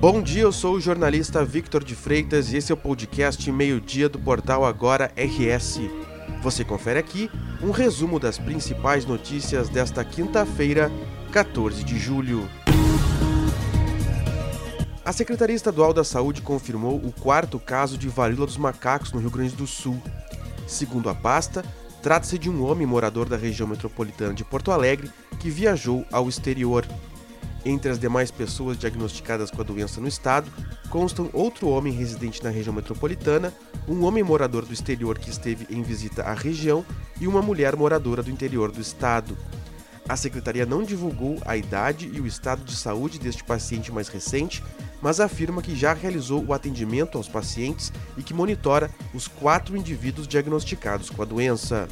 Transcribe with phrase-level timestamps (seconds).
[0.00, 4.08] Bom dia, eu sou o jornalista Victor de Freitas e esse é o podcast Meio-Dia
[4.08, 5.80] do portal Agora RS.
[6.40, 7.28] Você confere aqui
[7.60, 10.88] um resumo das principais notícias desta quinta-feira,
[11.32, 12.48] 14 de julho.
[15.04, 19.32] A Secretaria Estadual da Saúde confirmou o quarto caso de varíola dos macacos no Rio
[19.32, 20.00] Grande do Sul.
[20.64, 21.64] Segundo a pasta,
[22.00, 26.86] trata-se de um homem morador da região metropolitana de Porto Alegre que viajou ao exterior.
[27.64, 30.50] Entre as demais pessoas diagnosticadas com a doença no estado,
[30.88, 33.52] constam outro homem residente na região metropolitana,
[33.86, 36.84] um homem morador do exterior que esteve em visita à região
[37.20, 39.36] e uma mulher moradora do interior do estado.
[40.08, 44.64] A secretaria não divulgou a idade e o estado de saúde deste paciente mais recente,
[45.02, 50.26] mas afirma que já realizou o atendimento aos pacientes e que monitora os quatro indivíduos
[50.26, 51.86] diagnosticados com a doença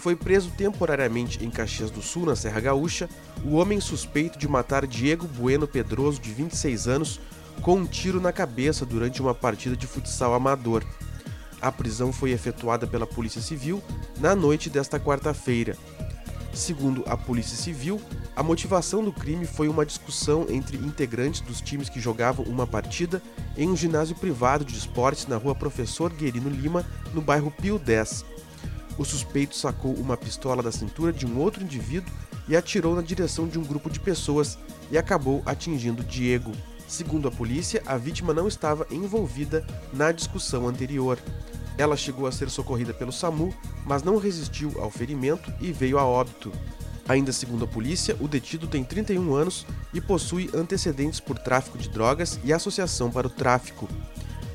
[0.00, 3.08] foi preso temporariamente em Caxias do Sul, na Serra Gaúcha,
[3.44, 7.20] o homem suspeito de matar Diego Bueno Pedroso, de 26 anos,
[7.60, 10.82] com um tiro na cabeça durante uma partida de futsal amador.
[11.60, 13.82] A prisão foi efetuada pela Polícia Civil
[14.18, 15.76] na noite desta quarta-feira.
[16.54, 18.00] Segundo a Polícia Civil,
[18.34, 23.22] a motivação do crime foi uma discussão entre integrantes dos times que jogavam uma partida
[23.56, 28.24] em um ginásio privado de esportes na rua Professor Guerino Lima, no bairro Pio 10.
[28.98, 32.12] O suspeito sacou uma pistola da cintura de um outro indivíduo
[32.48, 34.58] e atirou na direção de um grupo de pessoas
[34.90, 36.52] e acabou atingindo Diego.
[36.86, 41.18] Segundo a polícia, a vítima não estava envolvida na discussão anterior.
[41.78, 43.54] Ela chegou a ser socorrida pelo SAMU,
[43.86, 46.52] mas não resistiu ao ferimento e veio a óbito.
[47.08, 51.88] Ainda segundo a polícia, o detido tem 31 anos e possui antecedentes por tráfico de
[51.88, 53.88] drogas e associação para o tráfico.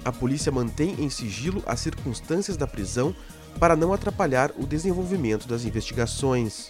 [0.03, 3.15] A polícia mantém em sigilo as circunstâncias da prisão
[3.59, 6.69] para não atrapalhar o desenvolvimento das investigações.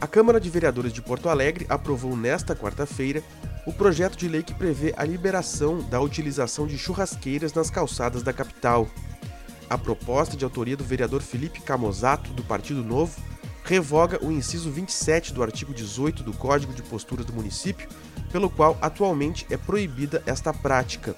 [0.00, 3.22] A Câmara de Vereadores de Porto Alegre aprovou nesta quarta-feira
[3.66, 8.32] o projeto de lei que prevê a liberação da utilização de churrasqueiras nas calçadas da
[8.32, 8.86] capital.
[9.68, 13.18] A proposta de autoria do vereador Felipe Camozato, do Partido Novo,
[13.64, 17.88] revoga o inciso 27 do artigo 18 do Código de Posturas do município,
[18.30, 21.16] pelo qual atualmente é proibida esta prática.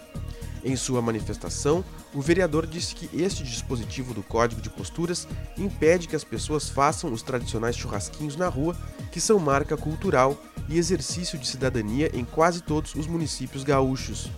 [0.66, 6.16] Em sua manifestação, o vereador disse que este dispositivo do Código de Posturas impede que
[6.16, 8.76] as pessoas façam os tradicionais churrasquinhos na rua,
[9.12, 10.36] que são marca cultural
[10.68, 14.28] e exercício de cidadania em quase todos os municípios gaúchos.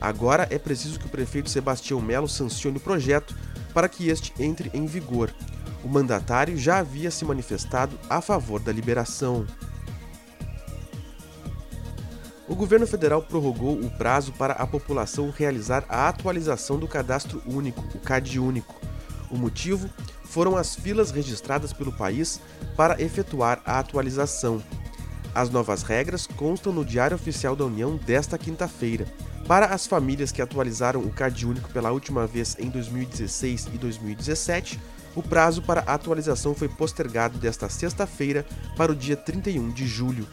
[0.00, 3.36] Agora é preciso que o prefeito Sebastião Melo sancione o projeto
[3.74, 5.30] para que este entre em vigor.
[5.84, 9.46] O mandatário já havia se manifestado a favor da liberação
[12.48, 17.84] o governo federal prorrogou o prazo para a população realizar a atualização do cadastro único,
[17.94, 18.74] o CAD único.
[19.30, 19.90] O motivo
[20.24, 22.40] foram as filas registradas pelo país
[22.76, 24.62] para efetuar a atualização.
[25.34, 29.06] As novas regras constam no Diário Oficial da União desta quinta-feira.
[29.46, 34.80] Para as famílias que atualizaram o CAD único pela última vez em 2016 e 2017,
[35.14, 38.46] o prazo para a atualização foi postergado desta sexta-feira
[38.76, 40.26] para o dia 31 de julho.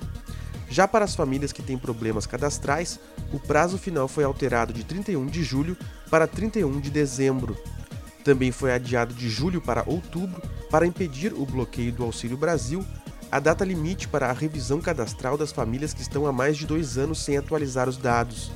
[0.73, 2.99] Já para as famílias que têm problemas cadastrais,
[3.31, 5.77] o prazo final foi alterado de 31 de julho
[6.09, 7.55] para 31 de dezembro.
[8.23, 10.41] Também foi adiado de julho para outubro
[10.71, 12.83] para impedir o bloqueio do Auxílio Brasil,
[13.31, 16.97] a data limite para a revisão cadastral das famílias que estão há mais de dois
[16.97, 18.51] anos sem atualizar os dados.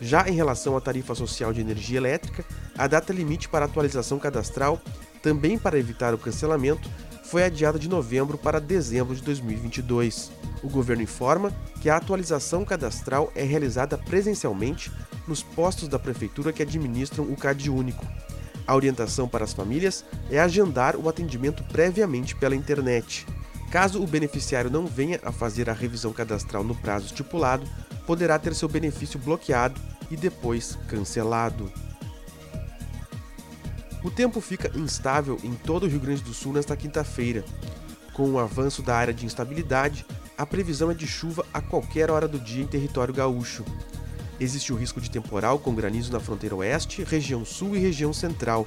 [0.00, 2.44] Já em relação à tarifa social de energia elétrica,
[2.76, 4.82] a data limite para atualização cadastral,
[5.22, 6.90] também para evitar o cancelamento,
[7.30, 10.32] foi adiada de novembro para dezembro de 2022.
[10.64, 14.90] O governo informa que a atualização cadastral é realizada presencialmente
[15.28, 18.04] nos postos da prefeitura que administram o CAD único.
[18.66, 23.24] A orientação para as famílias é agendar o atendimento previamente pela internet.
[23.70, 27.64] Caso o beneficiário não venha a fazer a revisão cadastral no prazo estipulado,
[28.08, 29.80] poderá ter seu benefício bloqueado
[30.10, 31.70] e depois cancelado.
[34.02, 37.44] O tempo fica instável em todo o Rio Grande do Sul nesta quinta-feira.
[38.14, 40.06] Com o avanço da área de instabilidade,
[40.38, 43.62] a previsão é de chuva a qualquer hora do dia em território gaúcho.
[44.40, 48.66] Existe o risco de temporal com granizo na fronteira oeste, região sul e região central.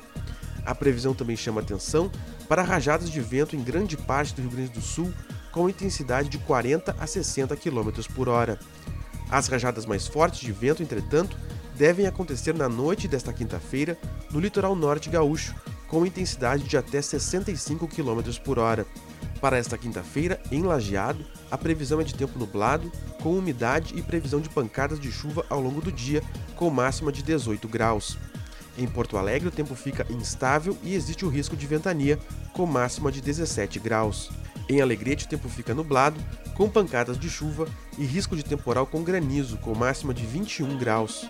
[0.63, 2.11] A previsão também chama atenção
[2.47, 5.11] para rajadas de vento em grande parte do Rio Grande do Sul,
[5.51, 8.59] com intensidade de 40 a 60 km por hora.
[9.31, 11.35] As rajadas mais fortes de vento, entretanto,
[11.75, 13.97] devem acontecer na noite desta quinta-feira
[14.31, 15.55] no litoral norte gaúcho,
[15.87, 18.85] com intensidade de até 65 km por hora.
[19.39, 22.91] Para esta quinta-feira, em Lajeado, a previsão é de tempo nublado,
[23.21, 26.23] com umidade e previsão de pancadas de chuva ao longo do dia,
[26.55, 28.17] com máxima de 18 graus.
[28.77, 32.17] Em Porto Alegre, o tempo fica instável e existe o risco de ventania,
[32.53, 34.31] com máxima de 17 graus.
[34.69, 36.19] Em Alegrete, o tempo fica nublado,
[36.55, 37.67] com pancadas de chuva
[37.97, 41.29] e risco de temporal com granizo, com máxima de 21 graus.